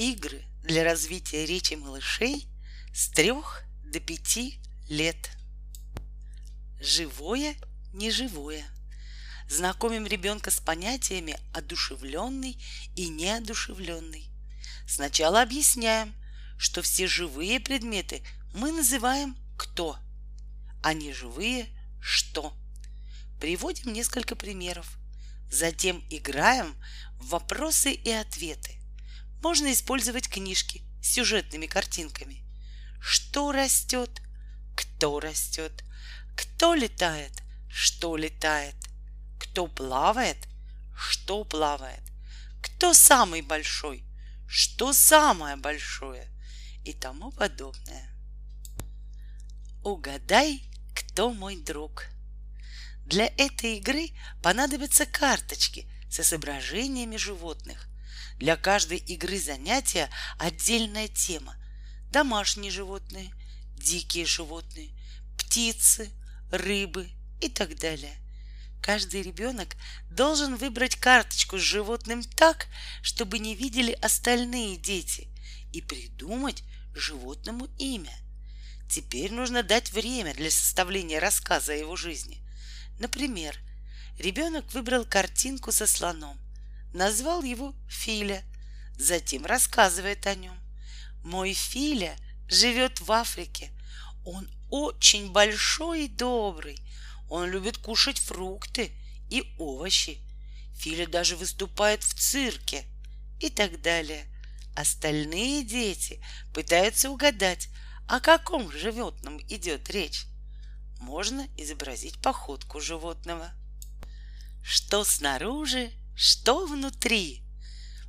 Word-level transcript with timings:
Игры 0.00 0.42
для 0.62 0.82
развития 0.82 1.44
речи 1.44 1.74
малышей 1.74 2.48
с 2.90 3.10
трех 3.10 3.64
до 3.84 4.00
пяти 4.00 4.58
лет. 4.88 5.30
Живое, 6.80 7.54
неживое. 7.92 8.64
Знакомим 9.46 10.06
ребенка 10.06 10.50
с 10.50 10.58
понятиями 10.58 11.38
одушевленный 11.52 12.58
и 12.96 13.10
неодушевленный. 13.10 14.30
Сначала 14.88 15.42
объясняем, 15.42 16.14
что 16.56 16.80
все 16.80 17.06
живые 17.06 17.60
предметы 17.60 18.22
мы 18.54 18.72
называем 18.72 19.36
кто, 19.58 19.98
а 20.82 20.94
неживые 20.94 21.68
что. 22.00 22.56
Приводим 23.38 23.92
несколько 23.92 24.34
примеров. 24.34 24.96
Затем 25.50 26.02
играем 26.08 26.74
в 27.18 27.28
вопросы 27.28 27.92
и 27.92 28.10
ответы. 28.10 28.79
Можно 29.42 29.72
использовать 29.72 30.28
книжки 30.28 30.82
с 31.02 31.12
сюжетными 31.12 31.66
картинками. 31.66 32.44
Что 33.00 33.52
растет? 33.52 34.20
Кто 34.76 35.18
растет? 35.18 35.84
Кто 36.36 36.74
летает? 36.74 37.32
Что 37.68 38.16
летает? 38.16 38.76
Кто 39.38 39.66
плавает? 39.66 40.48
Что 40.94 41.44
плавает? 41.44 42.02
Кто 42.62 42.92
самый 42.92 43.40
большой? 43.40 44.04
Что 44.46 44.92
самое 44.92 45.56
большое? 45.56 46.28
И 46.84 46.92
тому 46.92 47.32
подобное. 47.32 48.10
Угадай, 49.82 50.62
кто 50.94 51.32
мой 51.32 51.56
друг. 51.56 52.06
Для 53.06 53.26
этой 53.26 53.78
игры 53.78 54.10
понадобятся 54.42 55.06
карточки 55.06 55.90
с 56.10 56.20
изображениями 56.20 57.16
животных. 57.16 57.89
Для 58.40 58.56
каждой 58.56 58.96
игры 58.96 59.38
занятия 59.38 60.08
отдельная 60.38 61.08
тема. 61.08 61.54
Домашние 62.10 62.70
животные, 62.70 63.30
дикие 63.76 64.24
животные, 64.24 64.88
птицы, 65.36 66.10
рыбы 66.50 67.10
и 67.42 67.50
так 67.50 67.76
далее. 67.78 68.16
Каждый 68.82 69.20
ребенок 69.20 69.76
должен 70.10 70.56
выбрать 70.56 70.96
карточку 70.96 71.58
с 71.58 71.62
животным 71.62 72.22
так, 72.22 72.66
чтобы 73.02 73.38
не 73.38 73.54
видели 73.54 73.92
остальные 74.00 74.78
дети, 74.78 75.28
и 75.74 75.82
придумать 75.82 76.64
животному 76.94 77.68
имя. 77.76 78.16
Теперь 78.88 79.32
нужно 79.32 79.62
дать 79.62 79.92
время 79.92 80.32
для 80.32 80.50
составления 80.50 81.18
рассказа 81.18 81.74
о 81.74 81.76
его 81.76 81.94
жизни. 81.94 82.42
Например, 82.98 83.54
ребенок 84.18 84.72
выбрал 84.72 85.04
картинку 85.04 85.72
со 85.72 85.86
слоном, 85.86 86.40
назвал 86.92 87.42
его 87.42 87.74
Филя, 87.88 88.42
затем 88.96 89.46
рассказывает 89.46 90.26
о 90.26 90.34
нем. 90.34 90.58
Мой 91.22 91.52
Филя 91.52 92.16
живет 92.48 93.00
в 93.00 93.10
Африке. 93.12 93.70
Он 94.24 94.48
очень 94.70 95.32
большой 95.32 96.06
и 96.06 96.08
добрый. 96.08 96.78
Он 97.28 97.48
любит 97.48 97.78
кушать 97.78 98.18
фрукты 98.18 98.92
и 99.28 99.54
овощи. 99.58 100.18
Филя 100.74 101.06
даже 101.06 101.36
выступает 101.36 102.02
в 102.02 102.14
цирке 102.14 102.84
и 103.38 103.50
так 103.50 103.82
далее. 103.82 104.26
Остальные 104.74 105.64
дети 105.64 106.22
пытаются 106.54 107.10
угадать, 107.10 107.68
о 108.06 108.20
каком 108.20 108.72
животном 108.72 109.38
идет 109.48 109.90
речь 109.90 110.26
можно 111.00 111.48
изобразить 111.56 112.20
походку 112.20 112.80
животного. 112.80 113.50
Что 114.62 115.02
снаружи, 115.04 115.90
что 116.14 116.66
внутри. 116.66 117.42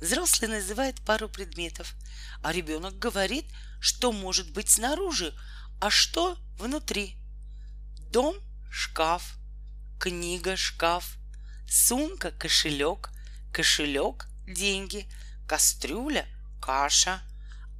Взрослый 0.00 0.50
называет 0.50 1.00
пару 1.02 1.28
предметов, 1.28 1.94
а 2.42 2.52
ребенок 2.52 2.98
говорит, 2.98 3.46
что 3.80 4.12
может 4.12 4.50
быть 4.52 4.68
снаружи, 4.68 5.34
а 5.80 5.90
что 5.90 6.38
внутри. 6.58 7.16
Дом— 8.10 8.36
шкаф, 8.70 9.36
книга— 9.98 10.56
шкаф, 10.56 11.16
сумка— 11.68 12.30
кошелек, 12.38 13.10
кошелек— 13.52 14.26
деньги, 14.46 15.08
кастрюля— 15.46 16.26
каша, 16.60 17.22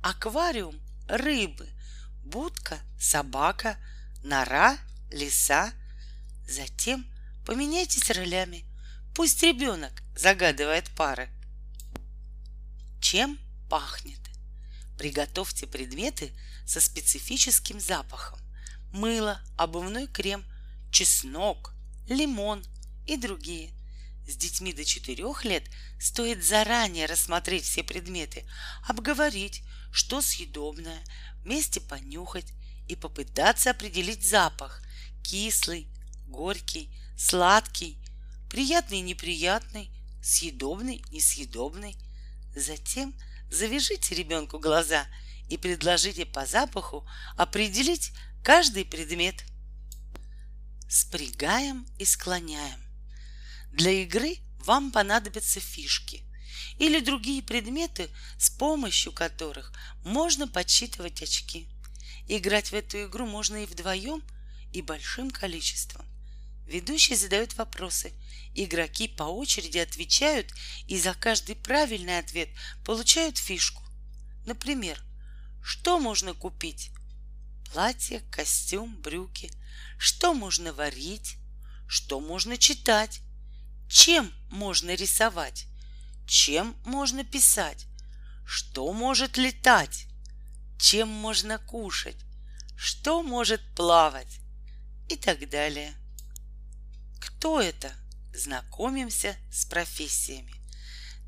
аквариум— 0.02 0.80
рыбы, 1.08 1.68
будка— 2.24 2.78
собака, 3.00 3.76
нора 4.22 4.78
лиса. 5.10 5.72
Затем 6.48 7.06
поменяйтесь 7.46 8.10
ролями. 8.10 8.64
Пусть 9.14 9.44
ребенок 9.44 9.92
загадывает 10.16 10.90
пары. 10.90 11.28
Чем 13.00 13.38
пахнет? 13.70 14.18
Приготовьте 14.98 15.68
предметы 15.68 16.32
со 16.66 16.80
специфическим 16.80 17.78
запахом. 17.78 18.40
Мыло, 18.92 19.40
обувной 19.56 20.08
крем, 20.08 20.44
чеснок, 20.90 21.72
лимон 22.08 22.64
и 23.06 23.16
другие. 23.16 23.72
С 24.26 24.36
детьми 24.36 24.72
до 24.72 24.84
4 24.84 25.22
лет 25.44 25.64
стоит 26.00 26.44
заранее 26.44 27.06
рассмотреть 27.06 27.64
все 27.64 27.84
предметы, 27.84 28.44
обговорить, 28.88 29.62
что 29.92 30.22
съедобное, 30.22 31.04
вместе 31.44 31.80
понюхать 31.80 32.52
и 32.88 32.96
попытаться 32.96 33.70
определить 33.70 34.28
запах, 34.28 34.82
кислый, 35.22 35.86
горький, 36.26 36.90
сладкий, 37.16 38.03
приятный, 38.54 39.00
неприятный, 39.00 39.90
съедобный, 40.22 41.04
несъедобный. 41.10 41.96
Затем 42.54 43.12
завяжите 43.50 44.14
ребенку 44.14 44.60
глаза 44.60 45.08
и 45.48 45.58
предложите 45.58 46.24
по 46.24 46.46
запаху 46.46 47.04
определить 47.36 48.12
каждый 48.44 48.84
предмет. 48.84 49.42
Спрягаем 50.88 51.84
и 51.98 52.04
склоняем. 52.04 52.78
Для 53.72 53.90
игры 53.90 54.36
вам 54.58 54.92
понадобятся 54.92 55.58
фишки 55.58 56.22
или 56.78 57.00
другие 57.00 57.42
предметы, 57.42 58.08
с 58.38 58.50
помощью 58.50 59.10
которых 59.10 59.72
можно 60.04 60.46
подсчитывать 60.46 61.20
очки. 61.24 61.68
Играть 62.28 62.68
в 62.68 62.74
эту 62.74 63.06
игру 63.06 63.26
можно 63.26 63.64
и 63.64 63.66
вдвоем, 63.66 64.22
и 64.72 64.80
большим 64.80 65.32
количеством. 65.32 66.06
Ведущий 66.66 67.16
задает 67.16 67.56
вопросы. 67.58 68.12
Игроки 68.54 69.08
по 69.08 69.24
очереди 69.24 69.78
отвечают 69.78 70.52
и 70.86 70.98
за 70.98 71.14
каждый 71.14 71.56
правильный 71.56 72.18
ответ 72.18 72.48
получают 72.84 73.38
фишку. 73.38 73.82
Например, 74.46 75.02
что 75.62 75.98
можно 75.98 76.34
купить? 76.34 76.90
Платье, 77.72 78.20
костюм, 78.30 78.96
брюки. 79.00 79.50
Что 79.98 80.34
можно 80.34 80.72
варить? 80.72 81.36
Что 81.88 82.20
можно 82.20 82.56
читать? 82.56 83.20
Чем 83.88 84.32
можно 84.50 84.94
рисовать? 84.94 85.66
Чем 86.26 86.76
можно 86.84 87.24
писать? 87.24 87.86
Что 88.46 88.92
может 88.92 89.36
летать? 89.36 90.06
Чем 90.78 91.08
можно 91.08 91.58
кушать? 91.58 92.16
Что 92.76 93.22
может 93.22 93.60
плавать? 93.74 94.40
и 95.08 95.16
так 95.16 95.48
далее. 95.48 95.94
Кто 97.20 97.60
это? 97.60 97.92
Знакомимся 98.34 99.36
с 99.52 99.64
профессиями. 99.64 100.52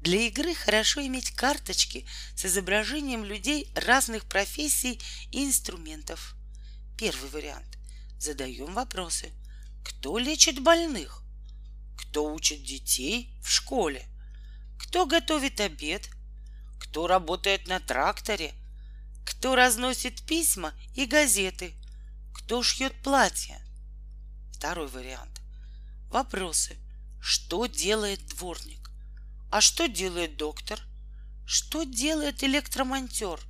Для 0.00 0.22
игры 0.22 0.54
хорошо 0.54 1.06
иметь 1.06 1.30
карточки 1.30 2.04
с 2.34 2.44
изображением 2.46 3.24
людей 3.24 3.70
разных 3.76 4.24
профессий 4.24 5.00
и 5.30 5.44
инструментов. 5.44 6.34
Первый 6.98 7.30
вариант. 7.30 7.78
Задаем 8.18 8.74
вопросы. 8.74 9.30
Кто 9.84 10.18
лечит 10.18 10.60
больных? 10.60 11.22
Кто 11.96 12.32
учит 12.32 12.64
детей 12.64 13.32
в 13.40 13.50
школе? 13.50 14.04
Кто 14.76 15.06
готовит 15.06 15.60
обед? 15.60 16.10
Кто 16.80 17.06
работает 17.06 17.68
на 17.68 17.78
тракторе? 17.78 18.52
Кто 19.24 19.54
разносит 19.54 20.26
письма 20.26 20.74
и 20.96 21.06
газеты? 21.06 21.74
Кто 22.34 22.64
шьет 22.64 23.00
платья? 23.02 23.60
Второй 24.52 24.88
вариант. 24.88 25.40
Вопросы. 26.10 26.76
Что 27.28 27.66
делает 27.66 28.24
дворник? 28.28 28.88
А 29.50 29.60
что 29.60 29.88
делает 29.88 30.36
доктор? 30.36 30.80
Что 31.44 31.82
делает 31.82 32.44
электромонтер? 32.44 33.40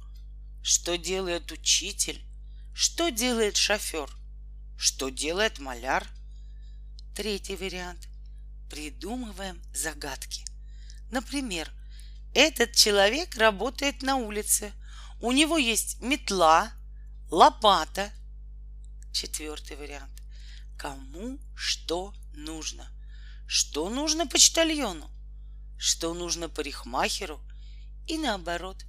Что 0.62 0.96
делает 0.96 1.52
учитель? 1.52 2.24
Что 2.72 3.10
делает 3.10 3.58
шофер? 3.58 4.08
Что 4.78 5.10
делает 5.10 5.58
маляр? 5.58 6.08
Третий 7.14 7.54
вариант. 7.54 8.08
Придумываем 8.70 9.60
загадки. 9.74 10.46
Например, 11.10 11.70
этот 12.32 12.72
человек 12.72 13.36
работает 13.36 14.00
на 14.00 14.16
улице. 14.16 14.72
У 15.20 15.32
него 15.32 15.58
есть 15.58 16.00
метла, 16.00 16.72
лопата. 17.30 18.10
Четвертый 19.12 19.76
вариант 19.76 20.22
кому 20.78 21.38
что 21.54 22.14
нужно. 22.32 22.90
Что 23.46 23.88
нужно 23.88 24.26
почтальону, 24.26 25.10
что 25.78 26.14
нужно 26.14 26.48
парикмахеру 26.48 27.40
и 28.06 28.18
наоборот. 28.18 28.84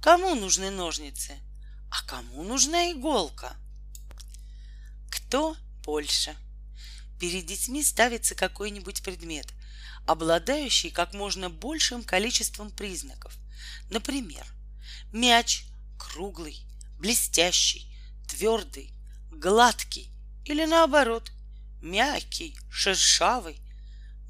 Кому 0.00 0.34
нужны 0.34 0.70
ножницы? 0.70 1.38
А 1.90 2.02
кому 2.04 2.42
нужна 2.42 2.90
иголка? 2.90 3.56
Кто 5.10 5.56
больше? 5.84 6.34
Перед 7.20 7.46
детьми 7.46 7.84
ставится 7.84 8.34
какой-нибудь 8.34 9.02
предмет, 9.02 9.46
обладающий 10.06 10.90
как 10.90 11.14
можно 11.14 11.50
большим 11.50 12.02
количеством 12.02 12.70
признаков. 12.70 13.36
Например, 13.90 14.44
мяч 15.12 15.66
круглый, 15.98 16.66
блестящий, 16.98 17.94
твердый, 18.26 18.92
гладкий 19.30 20.10
или 20.44 20.64
наоборот, 20.64 21.30
мягкий, 21.80 22.58
шершавый. 22.70 23.60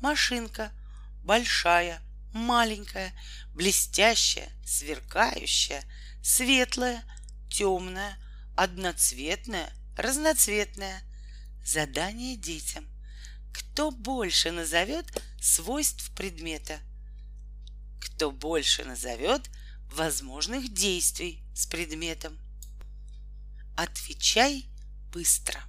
Машинка 0.02 0.72
большая, 1.22 2.02
маленькая, 2.32 3.14
блестящая, 3.54 4.50
сверкающая, 4.66 5.84
светлая, 6.20 7.04
темная, 7.48 8.18
одноцветная, 8.56 9.72
разноцветная. 9.96 11.02
Задание 11.64 12.36
детям. 12.36 12.84
Кто 13.54 13.92
больше 13.92 14.50
назовет 14.50 15.06
свойств 15.40 16.10
предмета? 16.16 16.80
Кто 18.00 18.32
больше 18.32 18.84
назовет 18.84 19.48
возможных 19.92 20.74
действий 20.74 21.44
с 21.54 21.66
предметом? 21.66 22.36
Отвечай 23.76 24.66
быстро. 25.12 25.60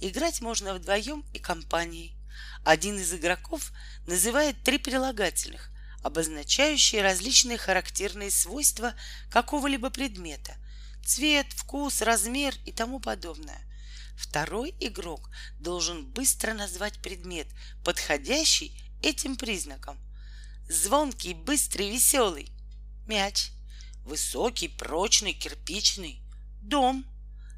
Играть 0.00 0.40
можно 0.40 0.72
вдвоем 0.72 1.26
и 1.34 1.38
компанией. 1.38 2.19
Один 2.64 2.98
из 2.98 3.12
игроков 3.12 3.72
называет 4.06 4.62
три 4.62 4.78
прилагательных, 4.78 5.70
обозначающие 6.02 7.02
различные 7.02 7.58
характерные 7.58 8.30
свойства 8.30 8.94
какого-либо 9.30 9.90
предмета– 9.90 10.56
цвет, 11.04 11.46
вкус, 11.54 12.02
размер 12.02 12.54
и 12.64 12.72
тому 12.72 13.00
подобное. 13.00 13.60
Второй 14.16 14.74
игрок 14.80 15.30
должен 15.58 16.06
быстро 16.06 16.52
назвать 16.52 17.00
предмет, 17.00 17.48
подходящий 17.84 18.80
этим 19.02 19.36
признакам. 19.36 19.98
Звонкий, 20.68 21.34
быстрый, 21.34 21.90
веселый– 21.90 22.52
мяч. 23.06 23.50
Высокий, 24.04 24.68
прочный, 24.68 25.32
кирпичный– 25.32 26.22
дом. 26.62 27.04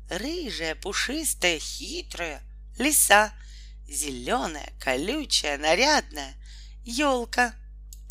Рыжая, 0.08 0.74
пушистая, 0.74 1.58
хитрая– 1.58 2.42
лиса. 2.78 3.32
Зеленая, 3.92 4.72
колючая, 4.80 5.58
нарядная– 5.58 6.34
елка– 6.84 7.54